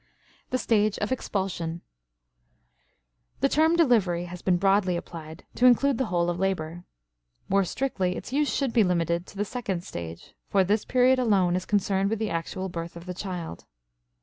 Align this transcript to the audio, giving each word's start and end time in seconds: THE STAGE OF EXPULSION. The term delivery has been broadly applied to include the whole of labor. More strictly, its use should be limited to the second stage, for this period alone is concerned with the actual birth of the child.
THE 0.49 0.57
STAGE 0.57 0.97
OF 0.97 1.11
EXPULSION. 1.11 1.81
The 3.41 3.49
term 3.49 3.75
delivery 3.75 4.25
has 4.25 4.41
been 4.41 4.57
broadly 4.57 4.97
applied 4.97 5.45
to 5.53 5.67
include 5.67 5.99
the 5.99 6.05
whole 6.07 6.27
of 6.27 6.39
labor. 6.39 6.85
More 7.49 7.63
strictly, 7.63 8.15
its 8.17 8.33
use 8.33 8.51
should 8.51 8.73
be 8.73 8.83
limited 8.83 9.27
to 9.27 9.37
the 9.37 9.45
second 9.45 9.83
stage, 9.83 10.33
for 10.49 10.63
this 10.63 10.85
period 10.85 11.19
alone 11.19 11.55
is 11.55 11.67
concerned 11.67 12.09
with 12.09 12.17
the 12.17 12.31
actual 12.31 12.67
birth 12.67 12.95
of 12.95 13.05
the 13.05 13.13
child. 13.13 13.65